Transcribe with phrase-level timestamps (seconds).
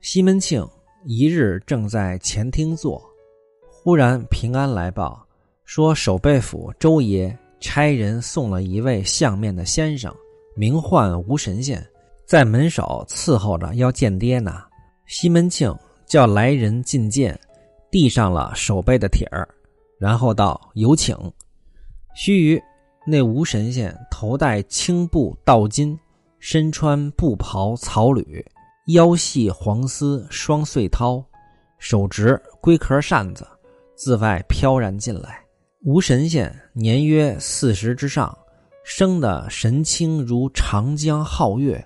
[0.00, 0.66] 西门庆
[1.04, 3.02] 一日正在前厅坐，
[3.68, 5.26] 忽然平安来报，
[5.64, 10.14] 说守备府周爷差人送了一位相面的先生，
[10.54, 11.84] 名唤吴神仙，
[12.24, 14.62] 在门首伺候着要见爹呢。
[15.06, 15.74] 西门庆
[16.06, 17.38] 叫来人进见，
[17.90, 19.48] 递上了守备的帖儿，
[19.98, 21.16] 然后道：“有请。”
[22.14, 22.62] 须臾，
[23.06, 25.96] 那吴神仙头戴青布道巾，
[26.38, 28.44] 身穿布袍草履。
[28.86, 31.24] 腰系黄丝双穗绦，
[31.76, 33.44] 手执龟壳扇子，
[33.96, 35.42] 自外飘然进来。
[35.82, 38.36] 吴神仙年约四十之上，
[38.84, 41.84] 生得神清如长江皓月，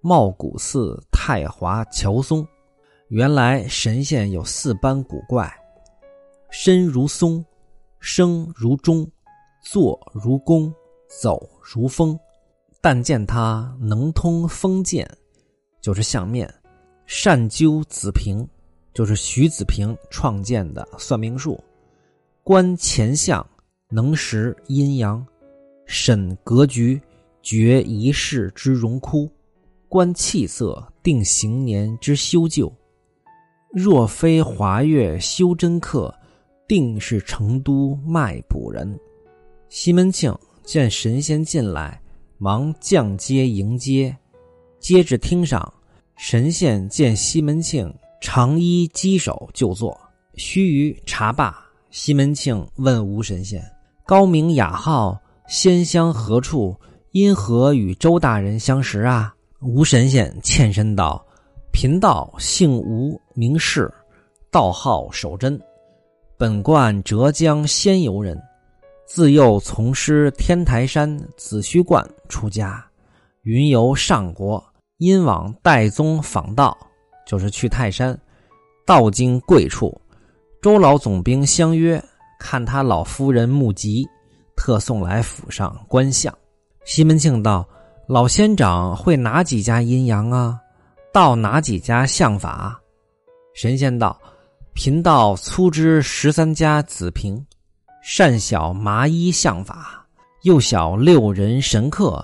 [0.00, 2.46] 貌古似太华乔松。
[3.08, 5.54] 原来神仙有四般古怪：
[6.50, 7.44] 身如松，
[8.00, 9.06] 声如钟，
[9.62, 10.72] 坐如弓，
[11.20, 12.18] 走如风。
[12.80, 15.06] 但见他能通风剑。
[15.80, 16.52] 就是相面，
[17.06, 18.46] 善究子平，
[18.92, 21.58] 就是徐子平创建的算命术；
[22.42, 23.44] 观前相，
[23.88, 25.24] 能识阴阳，
[25.86, 27.00] 审格局，
[27.42, 29.28] 决一世之荣枯；
[29.88, 32.72] 观气色，定行年之修旧。
[33.72, 36.14] 若非华岳修真客，
[36.66, 38.98] 定是成都卖卜人。
[39.68, 40.34] 西门庆
[40.64, 42.00] 见神仙进来，
[42.38, 44.16] 忙降阶迎接。
[44.80, 45.72] 接至厅上，
[46.16, 49.98] 神仙见西门庆长衣稽首就坐。
[50.34, 51.58] 须臾茶罢，
[51.90, 53.60] 西门庆问吴神仙
[54.06, 55.18] ：“高名雅号，
[55.48, 56.76] 仙乡何处？
[57.12, 61.26] 因何与周大人相识啊？”吴神仙欠身道
[61.72, 63.92] ：“贫道姓吴，名氏，
[64.50, 65.60] 道号守贞，
[66.36, 68.40] 本贯浙江仙游人，
[69.04, 72.84] 自幼从师天台山紫虚观出家。”
[73.42, 74.62] 云游上国，
[74.98, 76.76] 因往岱宗访道，
[77.26, 78.18] 就是去泰山，
[78.84, 79.98] 道经贵处，
[80.60, 82.02] 周老总兵相约，
[82.38, 84.06] 看他老夫人目集，
[84.56, 86.36] 特送来府上观相。
[86.84, 87.66] 西门庆道
[88.08, 90.58] ：“老仙长会哪几家阴阳啊？
[91.12, 92.78] 到哪几家相法？”
[93.54, 94.18] 神仙道
[94.74, 97.44] ：“贫道粗知十三家子平，
[98.02, 100.06] 善晓麻衣相法，
[100.42, 102.22] 又晓六人神客。”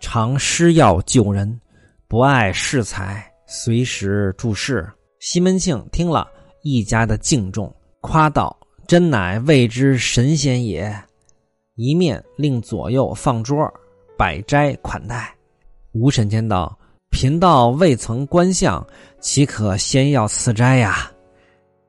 [0.00, 1.60] 常施药救人，
[2.06, 4.88] 不爱恃财，随时注释。
[5.18, 6.28] 西门庆听了，
[6.62, 8.56] 一家的敬重，夸道
[8.86, 10.94] ：“真乃未知神仙也。”
[11.74, 13.58] 一面令左右放桌，
[14.16, 15.34] 摆斋款待。
[15.92, 16.78] 吴神仙道
[17.10, 18.86] ：“贫道未曾观相，
[19.20, 21.10] 岂可先要赐斋呀？”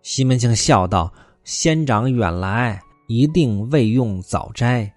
[0.01, 1.13] 西门庆笑道
[1.43, 4.91] ：“仙长远来，一定未用早斋，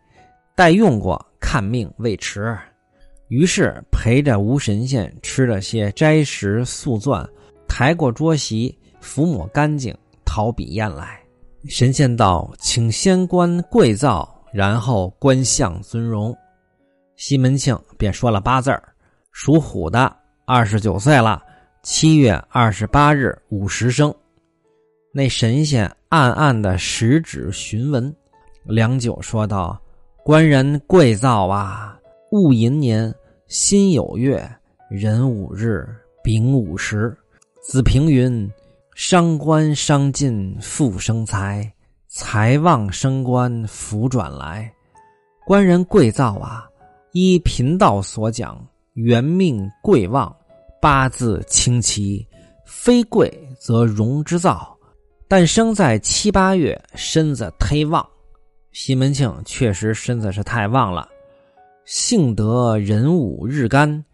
[0.56, 2.56] 待用过，看命未迟。”
[3.30, 7.24] 于是陪着吴神仙吃了些斋食素馔，
[7.68, 11.20] 抬过桌席，抚抹干净，讨笔砚来。
[11.68, 16.36] 神仙道：“请仙官贵造，然后观相尊容。”
[17.14, 18.82] 西门庆便说了八字儿
[19.30, 20.12] ：“属虎的，
[20.44, 21.40] 二十九岁了，
[21.84, 24.12] 七月二十八日午时生。”
[25.14, 28.12] 那神仙暗暗的食指询问，
[28.64, 29.80] 良久说道
[30.24, 31.96] ：“官人贵造啊，
[32.30, 33.14] 戊寅年。”
[33.50, 34.48] 辛酉月
[34.88, 35.84] 壬午日
[36.22, 37.18] 丙午时，
[37.60, 38.48] 子平云：
[38.94, 41.68] 伤官伤尽复生财，
[42.06, 44.72] 财旺升官福转来。
[45.44, 46.64] 官人贵造啊！
[47.10, 50.32] 依贫道所讲，元命贵旺，
[50.80, 52.24] 八字清奇，
[52.64, 54.78] 非贵则荣之造。
[55.26, 58.08] 但生在七八月，身子忒旺。
[58.70, 61.08] 西门庆确实身子是太旺了。
[61.92, 64.04] 幸得壬午日干，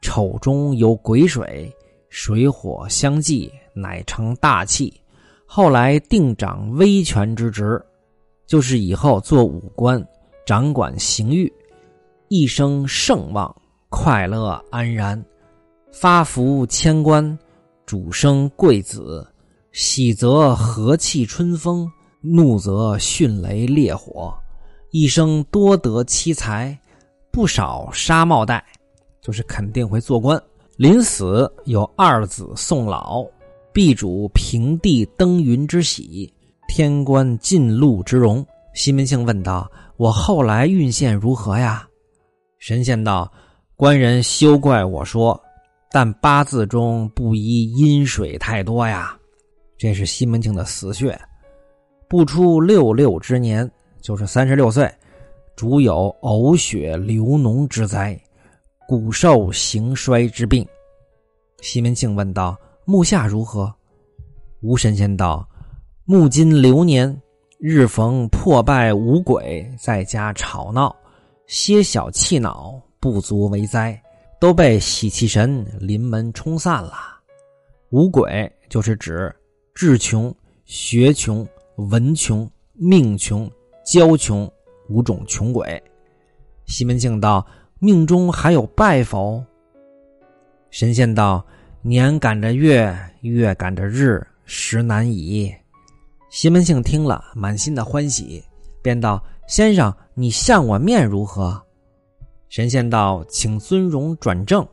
[0.00, 1.70] 丑中有癸水，
[2.08, 4.90] 水火相济，乃成大器。
[5.44, 7.78] 后来定掌威权之职，
[8.46, 10.02] 就是以后做武官，
[10.46, 11.52] 掌管刑狱，
[12.28, 13.54] 一生盛旺，
[13.90, 15.22] 快乐安然，
[15.92, 17.38] 发福千官，
[17.84, 19.26] 主生贵子，
[19.72, 21.86] 喜则和气春风，
[22.22, 24.32] 怒则迅雷烈火，
[24.92, 26.74] 一生多得妻财。
[27.30, 28.64] 不少纱帽带，
[29.20, 30.40] 就是肯定会做官。
[30.76, 33.26] 临死有二子送老，
[33.72, 36.32] 必主平地登云之喜，
[36.68, 38.46] 天官进禄之荣。
[38.74, 41.88] 西门庆问道：“我后来运线如何呀？”
[42.58, 43.30] 神仙道
[43.74, 45.40] ：“官人休怪我说，
[45.90, 49.16] 但八字中不宜阴水太多呀。
[49.76, 51.18] 这是西门庆的死穴。
[52.08, 53.68] 不出六六之年，
[54.00, 54.88] 就是三十六岁。”
[55.58, 58.16] 主有呕血流脓之灾，
[58.86, 60.64] 骨瘦形衰之病。
[61.62, 62.56] 西门庆问道
[62.86, 63.74] ：“目下如何？”
[64.62, 65.44] 吴神仙道
[66.06, 67.20] ：“目今流年，
[67.58, 70.94] 日逢破败五鬼在家吵闹，
[71.48, 74.00] 些小气恼，不足为灾，
[74.38, 76.92] 都被喜气神临门冲散了。
[77.90, 79.34] 五鬼就是指
[79.74, 80.32] 智穷、
[80.66, 81.44] 学穷、
[81.78, 83.50] 文穷、命穷、
[83.84, 84.48] 交穷
[84.88, 85.82] 五种穷鬼。”
[86.66, 87.46] 西门庆道
[87.80, 89.42] ：“命中还有败否？”
[90.70, 91.44] 神仙道
[91.80, 95.54] ：“年赶着月，月赶着日。”实难以。
[96.30, 98.42] 西门庆听了，满心的欢喜，
[98.82, 101.60] 便道：“先生，你相我面如何？”
[102.48, 104.66] 神仙道：“请尊容转正。”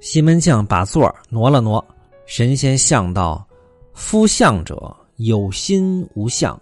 [0.00, 1.82] 西门庆把座挪了挪。
[2.26, 3.46] 神仙相道
[3.94, 6.60] ：“夫相者，有心无相，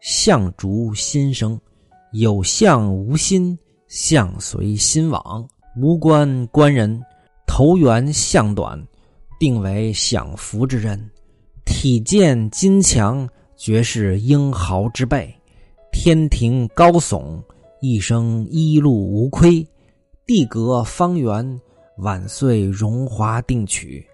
[0.00, 1.56] 相逐心生；
[2.12, 5.46] 有相无心，相随心往。
[5.76, 7.00] 无关官人，
[7.46, 8.82] 头圆相短，
[9.38, 10.98] 定为享福之人。”
[11.64, 15.28] 体健金强，绝世英豪之辈；
[15.92, 17.40] 天庭高耸，
[17.80, 19.62] 一生一路无亏；
[20.26, 21.60] 地阁方圆，
[21.98, 24.04] 万岁荣华定取。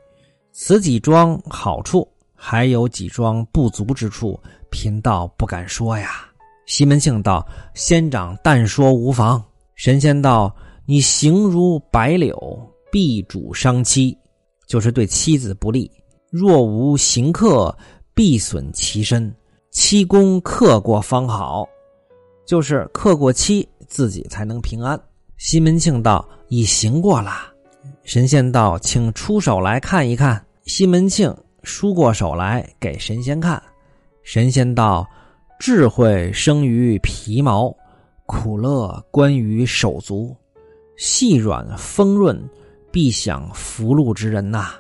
[0.50, 4.38] 此几桩好处，还有几桩不足之处，
[4.70, 6.26] 贫道不敢说呀。
[6.66, 9.43] 西门庆道：“仙长但说无妨。”
[9.76, 10.55] 神仙道
[10.87, 12.37] ：“你行如白柳，
[12.90, 14.16] 必主伤妻，
[14.66, 15.90] 就是对妻子不利。”
[16.31, 17.76] 若无行克，
[18.12, 19.34] 必损其身。
[19.70, 21.69] 七功克过方好，
[22.46, 25.00] 就是克过七，自己才能平安。
[25.37, 27.52] 西门庆道：“已行过了。”
[28.05, 33.62] 神仙道：“请出手来看一看。”西门庆出过手来给神仙看。
[34.22, 35.06] 神仙道
[35.58, 37.74] ：“智慧生于皮毛，
[38.26, 40.36] 苦乐关于手足。
[40.96, 42.38] 细软丰润，
[42.90, 44.74] 必享福禄之人呐。”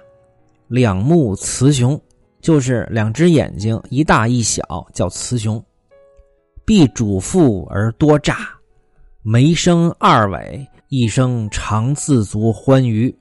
[0.68, 2.00] 两目雌雄，
[2.40, 4.62] 就是两只眼睛一大一小，
[4.92, 5.62] 叫雌雄。
[6.64, 8.38] 必主妇而多诈，
[9.22, 13.14] 眉生二尾，一生常自足欢愉。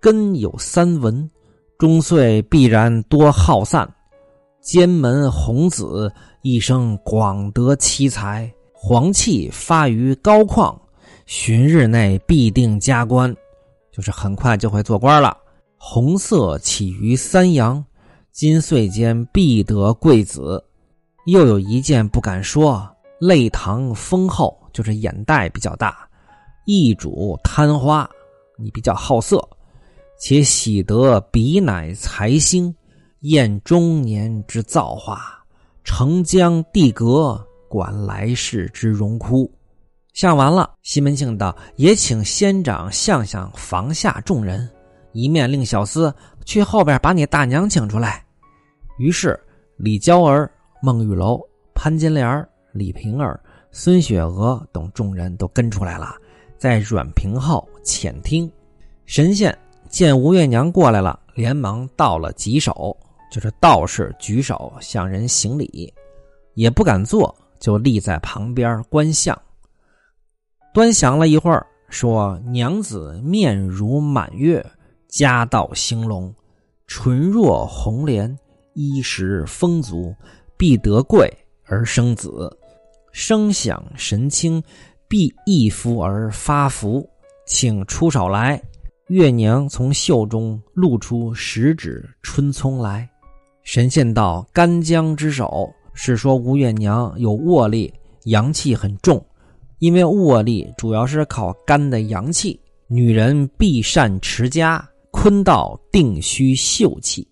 [0.00, 1.30] 根有三文，
[1.78, 3.88] 终岁必然多耗散。
[4.62, 6.10] 奸门红子，
[6.42, 8.50] 一生广得奇才。
[8.72, 10.76] 黄气发于高旷，
[11.26, 13.34] 旬日内必定加官，
[13.90, 15.36] 就是很快就会做官了。
[15.76, 17.84] 红色起于三阳，
[18.30, 20.62] 金岁间必得贵子。
[21.26, 22.88] 又有一件不敢说，
[23.20, 26.08] 泪堂丰厚，就是眼袋比较大。
[26.66, 28.08] 易主贪花，
[28.56, 29.40] 你比较好色，
[30.20, 32.72] 且喜得彼乃财星，
[33.22, 35.38] 验中年之造化，
[35.84, 39.48] 承将地阁，管来世之荣枯。
[40.12, 44.68] 相完了，西门庆道：“也请仙长相相房下众人。”
[45.12, 46.12] 一面令小厮
[46.44, 48.24] 去后边把你大娘请出来。
[48.98, 49.38] 于是
[49.76, 50.50] 李娇儿、
[50.82, 51.40] 孟玉楼、
[51.74, 53.40] 潘金莲、李瓶儿、
[53.70, 56.16] 孙雪娥等众人都跟出来了，
[56.58, 58.50] 在软屏后浅听。
[59.04, 59.56] 神仙
[59.88, 62.96] 见吴月娘过来了，连忙到了几首，
[63.32, 65.90] 就是道士举手向人行礼，
[66.52, 69.36] 也不敢坐，就立在旁边观相。
[70.74, 74.62] 端详了一会儿，说：“娘子面如满月。”
[75.08, 76.34] 家道兴隆，
[76.86, 78.38] 唇若红莲，
[78.74, 80.14] 衣食丰足，
[80.56, 81.30] 必得贵
[81.64, 82.54] 而生子，
[83.12, 84.62] 声响神清，
[85.08, 87.08] 必一福而发福。
[87.46, 88.62] 请出手来。
[89.08, 93.06] 月娘从袖中露出十指春葱来。
[93.62, 97.92] 神仙道：“干将之手，是说吴月娘有卧力，
[98.24, 99.24] 阳气很重。
[99.78, 102.60] 因为卧力主要是靠肝的阳气。
[102.88, 107.28] 女人必善持家。”坤道定虚秀气，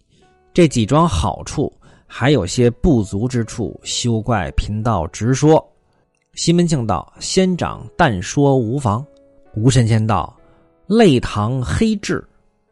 [0.52, 1.72] 这几桩好处，
[2.06, 5.66] 还有些不足之处，休怪贫道直说。
[6.34, 9.02] 西门庆道：“仙长但说无妨。”
[9.56, 10.38] 吴神仙道
[10.86, 12.22] ：“泪堂黑痣，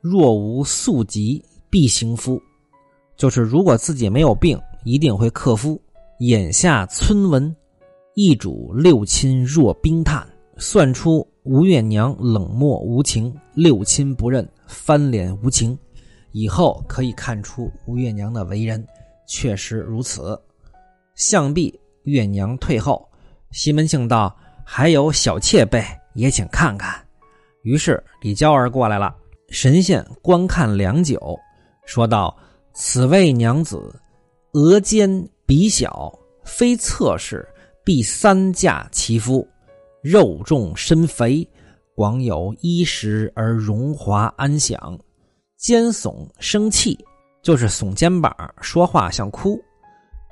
[0.02, 2.38] 若无素疾，必行夫。
[3.18, 5.78] 就是如果自己没有病，一定会克夫。
[6.20, 7.54] 眼下村文，
[8.14, 15.78] 一主六亲若冰炭，算出。”吴月娘冷漠无情，六亲不认，翻脸无情。
[16.32, 18.86] 以后可以看出吴月娘的为人，
[19.26, 20.38] 确实如此。
[21.14, 23.08] 想必月娘退后，
[23.50, 25.82] 西门庆道：“还有小妾辈，
[26.12, 27.02] 也请看看。”
[27.64, 29.16] 于是李娇儿过来了，
[29.48, 31.18] 神仙观看良久，
[31.86, 32.36] 说道
[32.80, 33.92] ：“此位娘子，
[34.52, 37.44] 额尖鼻小，非侧室，
[37.84, 39.44] 必三嫁其夫。”
[40.00, 41.46] 肉重身肥，
[41.96, 44.96] 广有衣食而荣华安享；
[45.56, 46.96] 肩耸生气，
[47.42, 49.60] 就是耸肩膀，说话像哭。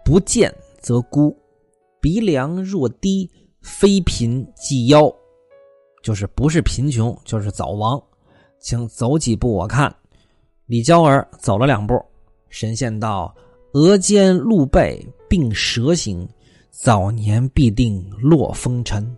[0.04, 1.36] 不见则孤，
[2.00, 3.28] 鼻梁若低，
[3.60, 5.12] 非贫即夭，
[6.00, 8.00] 就是不是贫穷就是早亡。
[8.60, 9.92] 请走几步我看。
[10.66, 12.00] 李娇儿走了两步，
[12.58, 13.34] 神仙道
[13.76, 16.26] ：“额间露背并蛇形，
[16.70, 19.14] 早年必定落风尘。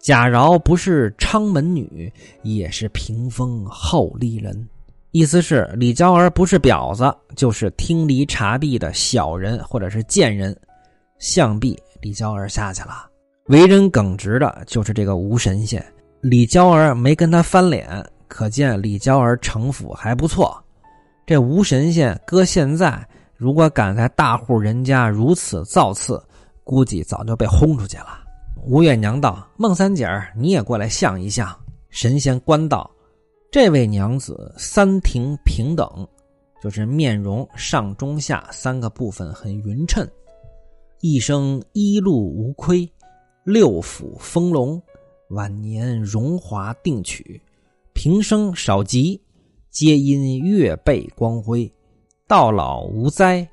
[0.00, 2.12] 假饶不是昌门女，
[2.42, 4.68] 也是屏风后丽人。”
[5.12, 10.52] 意思是李娇儿不是婊子，就是听离察壁的小人或者是贱人。
[11.20, 13.08] 想必李娇儿下去了。
[13.46, 15.80] 为人耿直的就是这个吴神仙。
[16.20, 20.60] 李娇儿没跟他翻脸，可见李娇儿城府还不错。
[21.24, 26.22] 这吴神仙搁现在，如果敢在大户人家如此造次，
[26.64, 28.20] 估计早就被轰出去了。
[28.64, 31.48] 吴月娘道：“孟三姐儿，你也过来相一相。”
[31.90, 32.90] 神仙官道。
[33.50, 36.08] 这位娘子三庭平等，
[36.62, 40.08] 就是面容上中下三个部分很匀称，
[41.00, 42.90] 一生一路无亏，
[43.44, 44.80] 六府丰隆，
[45.28, 47.38] 晚年荣华定取，
[47.92, 49.20] 平生少疾，
[49.72, 51.72] 皆因月背光辉，
[52.28, 53.48] 到老无灾，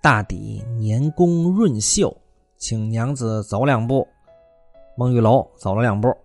[0.00, 2.16] 大抵年功润秀，
[2.56, 4.06] 请娘子走两步。
[4.96, 6.16] 孟玉楼走了两步，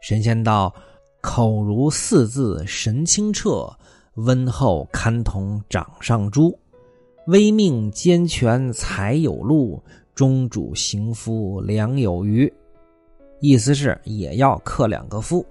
[0.00, 0.74] 神仙道。
[1.20, 3.70] 口如四字神清澈，
[4.14, 6.58] 温厚堪同掌上珠。
[7.26, 9.82] 微命兼权财有路，
[10.14, 12.50] 中主行夫良有余。
[13.40, 15.44] 意思是也要克两个夫。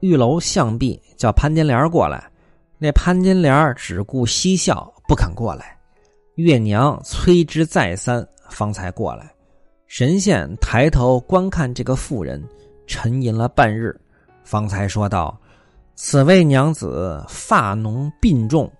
[0.00, 2.30] 玉楼向壁叫潘金莲过来，
[2.78, 5.78] 那潘金莲只顾嬉笑，不肯过来。
[6.34, 9.32] 月娘催之再三，方才过来。
[9.86, 12.42] 神仙抬头观看这个妇人，
[12.86, 13.98] 沉吟了半日。
[14.44, 15.40] 方才说道
[15.96, 18.70] ：“此位娘子发浓鬓重，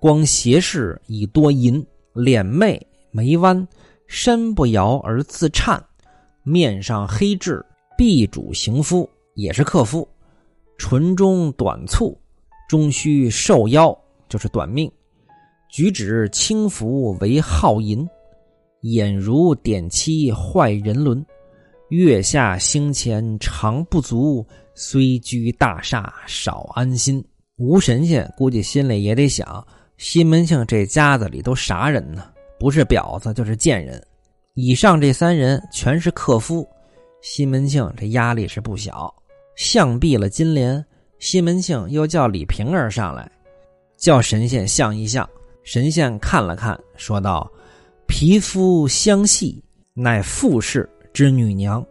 [0.00, 1.84] 光斜视已多银，
[2.14, 3.66] 脸媚眉弯，
[4.06, 5.82] 身不摇而自颤，
[6.42, 7.64] 面上黑痣，
[7.98, 10.08] 必主行夫，也是克夫。
[10.78, 12.18] 唇中短促，
[12.68, 13.96] 终须受腰，
[14.28, 14.90] 就是短命。
[15.70, 18.08] 举止轻浮为好淫，
[18.82, 21.24] 眼如点漆坏人伦。
[21.90, 27.24] 月下星钱常不足。”虽居大厦少安心，
[27.58, 29.64] 吴神仙估计心里也得想：
[29.98, 32.24] 西门庆这家子里都啥人呢？
[32.58, 34.04] 不是婊子就是贱人。
[34.54, 36.68] 以上这三人全是克夫，
[37.22, 39.14] 西门庆这压力是不小。
[39.54, 40.84] 相毙了金莲，
[41.18, 43.30] 西门庆又叫李瓶儿上来，
[43.96, 45.28] 叫神仙相一相。
[45.62, 47.50] 神仙看了看，说道
[48.06, 49.62] ：“皮肤相细，
[49.94, 51.84] 乃富氏之女娘，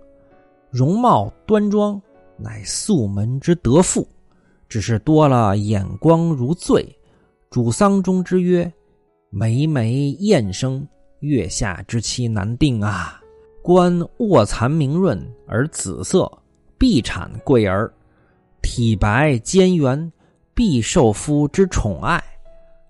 [0.69, 1.99] 容貌端庄。”
[2.35, 4.05] 乃素门之德妇，
[4.67, 6.83] 只是多了眼光如醉。
[7.49, 8.69] 主丧中之曰
[9.29, 10.85] ：“眉眉艳生，
[11.19, 13.21] 月下之期难定啊。
[13.61, 16.29] 观卧蚕明润而紫色，
[16.77, 17.87] 必产贵儿；
[18.63, 20.11] 体白坚圆，
[20.55, 22.19] 必受夫之宠爱。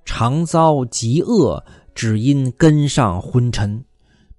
[0.05, 1.61] 常遭极恶，
[1.93, 3.83] 只因根上昏沉。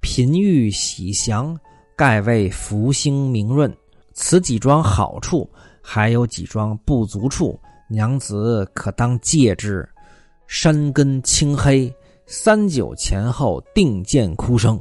[0.01, 1.55] 贫欲喜祥，
[1.95, 3.71] 盖为福星明润。”
[4.15, 5.51] 此几桩好处，
[5.83, 7.59] 还有几桩不足处，
[7.91, 9.87] 娘子可当戒之。
[10.47, 11.93] 山根青黑，
[12.27, 14.81] 三九前后定见哭声，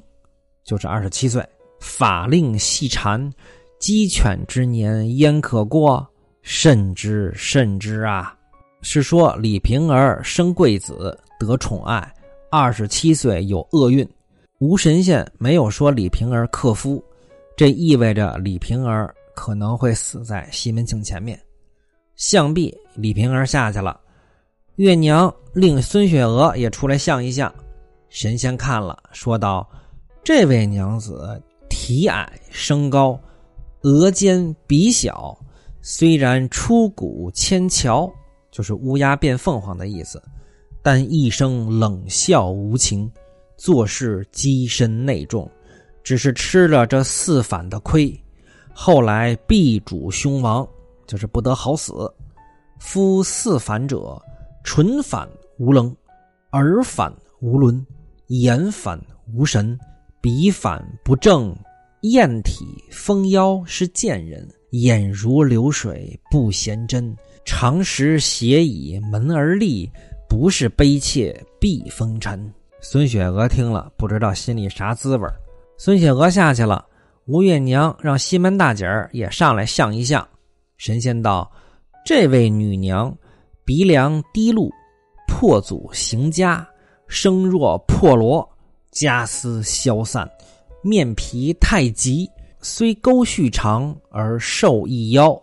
[0.63, 1.43] 就是二十七岁。
[1.79, 3.33] 法令细缠，
[3.79, 6.07] 鸡犬之年焉可过？
[6.43, 8.37] 慎之慎之啊！
[8.81, 12.13] 是说李瓶儿生贵子，得宠爱，
[12.51, 14.07] 二十七岁有厄运。
[14.59, 17.03] 吴神仙没有说李瓶儿克夫，
[17.57, 19.13] 这意味着李瓶儿。
[19.35, 21.41] 可能会死在西门庆前面，
[22.15, 23.99] 想必李瓶儿下去了。
[24.75, 27.51] 月娘令孙雪娥也出来相一相。
[28.09, 29.67] 神仙看了，说道
[30.23, 33.19] ：“这位娘子体矮身高，
[33.81, 35.35] 额尖鼻小，
[35.85, 38.09] 虽然出谷千桥，
[38.49, 40.23] 就是乌鸦变凤凰的意思，
[40.81, 43.11] 但一生冷笑无情，
[43.57, 45.51] 做事机深内重，
[46.01, 48.17] 只是吃了这四反的亏。”
[48.73, 50.65] 后来必主凶亡，
[51.05, 51.93] 就是不得好死。
[52.79, 54.17] 夫四反者：
[54.63, 55.27] 唇反
[55.59, 55.93] 无棱，
[56.53, 57.85] 耳反无伦，
[58.27, 58.97] 眼反
[59.33, 59.77] 无神，
[60.21, 61.53] 鼻反不正，
[62.03, 67.15] 咽体丰腰是贱人，眼如流水不嫌真，
[67.45, 69.87] 常时斜倚门而立，
[70.27, 72.51] 不是悲切避风尘。
[72.81, 75.29] 孙雪娥听了，不知道心里啥滋味
[75.77, 76.83] 孙雪娥下去了。
[77.27, 80.27] 吴月娘让西门大姐儿也上来相一相。
[80.77, 81.49] 神仙道
[82.03, 83.15] ：“这位女娘
[83.63, 84.71] 鼻梁低露，
[85.27, 86.67] 破祖行家，
[87.07, 88.49] 声若破锣，
[88.91, 90.27] 家私消散，
[90.81, 92.27] 面皮太急，
[92.63, 95.39] 虽钩续长而寿亦夭，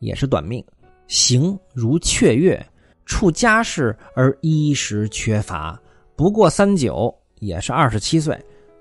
[0.00, 0.62] 也是短命。
[1.06, 2.60] 行如雀跃，
[3.06, 5.80] 处家事而衣食缺乏，
[6.16, 8.36] 不过三九，也是二十七岁，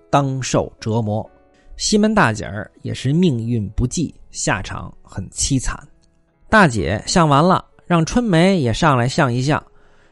[0.10, 1.30] 当受折磨。
[1.78, 5.78] 西门大姐儿也是命运不济，下场很凄惨。
[6.50, 9.64] 大姐相完了，让春梅也上来相一相。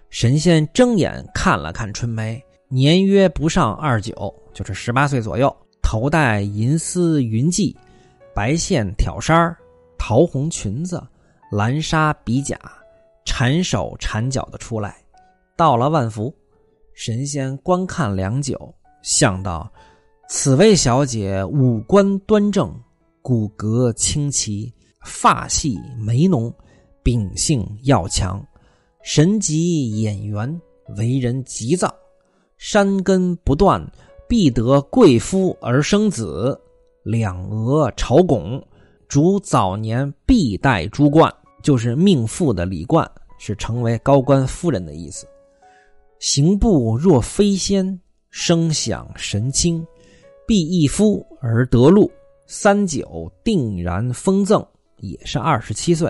[0.10, 5.56] 神仙睁眼看了看春梅，年约不上二九，就是十八岁左右，
[5.92, 7.76] 头戴银丝云髻，
[8.34, 9.54] 白线挑衫
[9.98, 11.06] 桃红裙子，
[11.52, 12.58] 蓝纱比甲，
[13.26, 15.04] 缠手缠脚的出来，
[15.58, 16.34] 到了万福。
[16.94, 19.70] 神仙观看良久，想到。
[20.30, 22.74] 此位小姐五官端正，
[23.22, 26.50] 骨骼清奇，发细眉浓，
[27.04, 28.42] 秉性要强，
[29.04, 30.62] 神级眼缘，
[30.96, 31.94] 为人急躁，
[32.58, 33.86] 山根不断，
[34.32, 36.58] 必得贵夫而生子。
[37.04, 38.66] 两额朝拱，
[39.10, 41.30] 主早年必戴珠冠，
[41.62, 43.06] 就是命妇的礼冠，
[43.38, 45.28] 是成为高官夫人的意思。
[46.20, 49.86] 行步若飞仙，声响神清。
[50.48, 52.10] 必一夫而得禄，
[52.48, 54.66] 三九定然封赠，
[55.00, 56.10] 也是二十七岁。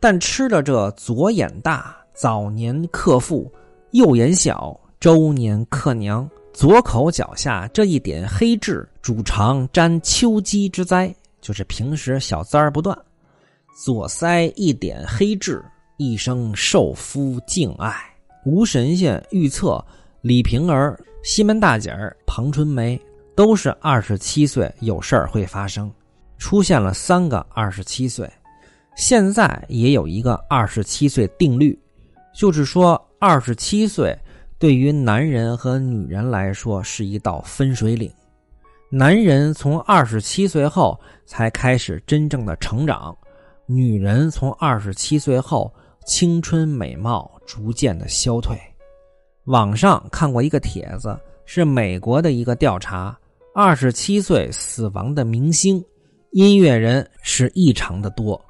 [0.00, 3.48] 但吃了这左眼大，早年克父；
[3.92, 6.28] 右眼小，周年克娘。
[6.56, 12.98] 左口脚下这一点黑痣，主常沾秋饥之灾，就是平时小灾儿不断。
[13.84, 15.62] 左腮一点黑痣，
[15.98, 17.94] 一生受夫敬爱。
[18.46, 19.84] 吴神仙预测
[20.22, 22.98] 李瓶儿、西门大姐儿、庞春梅。
[23.34, 25.92] 都是二十七岁有事儿会发生，
[26.38, 28.26] 出现了三个二十七岁，
[28.96, 31.78] 现在也有一个二十七岁定律，
[32.34, 34.18] 就是说二十七岁
[34.58, 38.10] 对于男人和女人来说是一道分水岭，
[38.90, 43.14] 男人从二十七岁后才开始真正的成长，
[43.66, 45.70] 女人从二十七岁后
[46.06, 48.56] 青春美貌逐渐的消退。
[49.44, 53.16] 网上看过一个帖子，是美国的一个调查。
[53.54, 55.84] 二十七岁死亡的明星、
[56.32, 58.42] 音乐人是异常的多，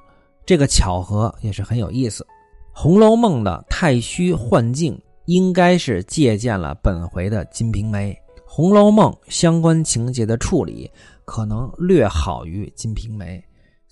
[0.44, 2.22] 这个巧合也是很有意思。
[2.72, 8.12] 《红楼梦》的太虚幻境应该是借鉴了本回的《金瓶梅》，
[8.44, 10.90] 《红楼梦》相关情节的处理
[11.24, 13.38] 可能略好于《金瓶梅》，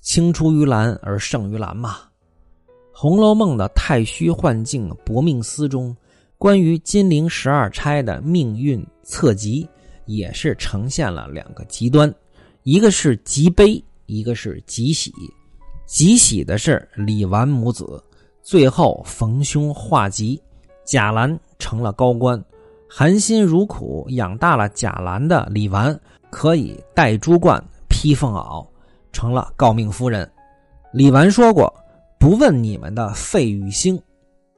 [0.01, 1.99] 青出于蓝而胜于蓝嘛。
[2.93, 5.97] 《红楼梦》的太虚幻境薄命司中，
[6.39, 9.69] 关于金陵十二钗的命运测极。
[10.07, 12.15] 也是呈现了两个极端，
[12.63, 15.11] 一个是极悲，一个是极喜。
[15.87, 18.05] 极喜的是李纨母子
[18.43, 20.39] 最后逢凶化吉，
[20.85, 22.43] 贾兰成了高官，
[22.89, 25.99] 含辛茹苦养大了贾兰的李纨
[26.31, 28.67] 可以戴珠冠、披凤袄，
[29.13, 30.31] 成了诰命夫人。
[30.93, 31.73] 李纨说过
[32.21, 34.01] ：“不问你们的肺与心，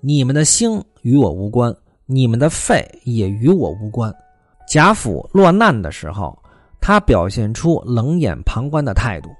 [0.00, 1.74] 你们的心与我无关，
[2.06, 4.14] 你们的肺也与我无关。”
[4.68, 6.36] 贾府落难的时候，
[6.80, 9.28] 他表现出冷眼旁观的态度。《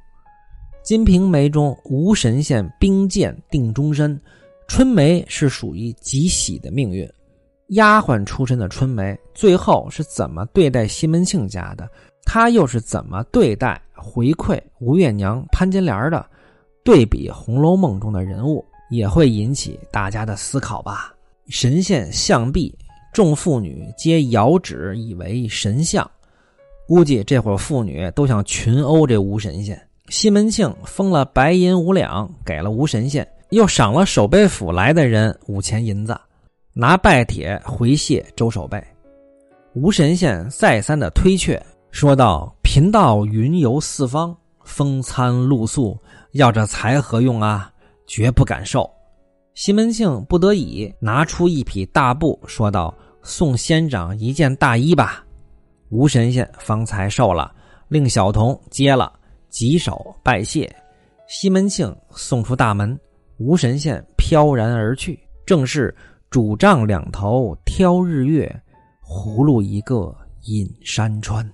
[0.83, 4.18] 金瓶梅》中，吴神仙冰剑定终身，
[4.67, 7.09] 春梅是属于极喜的命运。
[7.69, 11.89] 丫鬟出身的春梅，最后是怎么对待西门庆家的？
[12.25, 16.25] 她又是怎么对待回馈吴月娘、潘金莲的？
[16.85, 21.15] 对比《红楼梦》中的人物，也会引起大家的思考吧。
[21.49, 22.77] 神仙象壁。
[23.13, 26.09] 众妇女皆遥指以为神像，
[26.87, 29.81] 估计这会儿妇女都想群殴这吴神仙。
[30.09, 36.19] 西门庆封了白银五两给了吴神仙，又赏了守备府来的人五钱银子，
[36.73, 38.83] 拿拜帖回谢周守备。
[39.75, 45.99] 吴神仙再三的推却，说道：“贫道云游四方，风餐露宿，
[46.33, 47.71] 要这财何用啊？
[48.07, 48.91] 绝不敢受。”
[49.55, 52.95] 西门庆不得已拿出一匹大布，说道。
[53.29, 55.25] 送仙长一件大衣吧，
[55.89, 57.53] 吴神仙方才受了，
[57.89, 59.13] 令小童接了，
[59.49, 60.73] 几手拜谢。
[61.27, 62.97] 西门庆送出大门，
[63.38, 65.18] 无神仙飘然而去。
[65.44, 65.94] 正是
[66.31, 68.62] 拄杖两头挑日月，
[69.05, 71.49] 葫芦一个隐山川。